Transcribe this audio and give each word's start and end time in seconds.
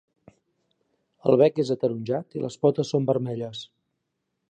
El 1.31 1.37
bec 1.43 1.63
és 1.65 1.73
ataronjat 1.77 2.39
i 2.41 2.45
les 2.47 2.59
potes 2.65 2.95
són 2.97 3.09
vermelles. 3.15 3.65